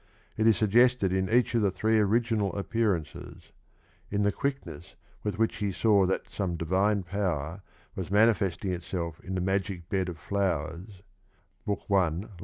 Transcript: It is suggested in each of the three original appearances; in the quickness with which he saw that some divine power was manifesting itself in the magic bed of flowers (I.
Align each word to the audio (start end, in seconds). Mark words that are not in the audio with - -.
It 0.35 0.47
is 0.47 0.57
suggested 0.57 1.13
in 1.13 1.29
each 1.29 1.53
of 1.53 1.61
the 1.61 1.69
three 1.69 1.99
original 1.99 2.55
appearances; 2.55 3.51
in 4.09 4.23
the 4.23 4.31
quickness 4.31 4.95
with 5.21 5.37
which 5.37 5.57
he 5.57 5.71
saw 5.71 6.07
that 6.07 6.27
some 6.27 6.55
divine 6.57 7.03
power 7.03 7.61
was 7.95 8.09
manifesting 8.09 8.71
itself 8.71 9.19
in 9.19 9.35
the 9.35 9.41
magic 9.41 9.89
bed 9.89 10.09
of 10.09 10.17
flowers 10.17 11.03
(I. 11.91 12.27